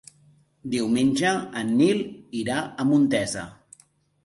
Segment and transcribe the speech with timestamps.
[0.75, 2.03] Diumenge en Nil
[2.41, 3.47] irà a Montesa.